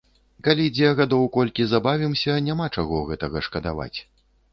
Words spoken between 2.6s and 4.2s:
чаго гэтага шкадаваць.